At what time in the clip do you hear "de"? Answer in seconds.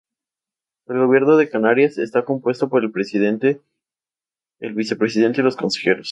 1.37-1.47